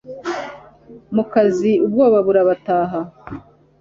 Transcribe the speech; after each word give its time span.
mukazi 1.15 1.71
ubwoba 1.85 2.17
burabataha 2.27 2.99